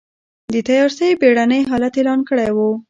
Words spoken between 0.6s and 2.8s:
تيارسۍ بېړنی حالت اعلان کړی و.